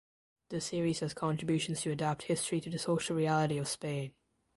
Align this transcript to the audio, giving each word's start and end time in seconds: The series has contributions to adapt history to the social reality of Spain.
The 0.49 0.59
series 0.59 1.01
has 1.01 1.13
contributions 1.13 1.81
to 1.81 1.91
adapt 1.91 2.23
history 2.23 2.59
to 2.61 2.71
the 2.71 2.79
social 2.79 3.15
reality 3.15 3.59
of 3.59 3.67
Spain. 3.67 4.15